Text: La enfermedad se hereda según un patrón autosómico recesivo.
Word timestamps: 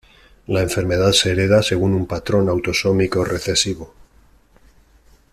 La 0.47 0.61
enfermedad 0.61 1.11
se 1.11 1.29
hereda 1.29 1.61
según 1.61 1.93
un 1.93 2.07
patrón 2.07 2.49
autosómico 2.49 3.23
recesivo. 3.23 3.93